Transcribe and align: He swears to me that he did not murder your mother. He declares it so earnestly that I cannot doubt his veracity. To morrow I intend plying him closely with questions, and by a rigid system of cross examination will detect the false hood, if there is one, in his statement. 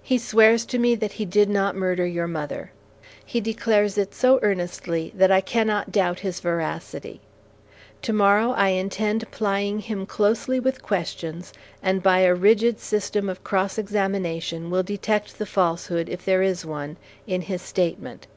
He 0.00 0.16
swears 0.16 0.64
to 0.66 0.78
me 0.78 0.94
that 0.94 1.14
he 1.14 1.24
did 1.24 1.50
not 1.50 1.74
murder 1.74 2.06
your 2.06 2.28
mother. 2.28 2.70
He 3.24 3.40
declares 3.40 3.98
it 3.98 4.14
so 4.14 4.38
earnestly 4.40 5.10
that 5.16 5.32
I 5.32 5.40
cannot 5.40 5.90
doubt 5.90 6.20
his 6.20 6.38
veracity. 6.38 7.20
To 8.02 8.12
morrow 8.12 8.52
I 8.52 8.68
intend 8.68 9.28
plying 9.32 9.80
him 9.80 10.06
closely 10.06 10.60
with 10.60 10.84
questions, 10.84 11.52
and 11.82 12.00
by 12.00 12.20
a 12.20 12.32
rigid 12.32 12.78
system 12.78 13.28
of 13.28 13.42
cross 13.42 13.76
examination 13.76 14.70
will 14.70 14.84
detect 14.84 15.36
the 15.36 15.46
false 15.46 15.86
hood, 15.88 16.08
if 16.08 16.24
there 16.24 16.42
is 16.42 16.64
one, 16.64 16.96
in 17.26 17.40
his 17.40 17.60
statement. 17.60 18.28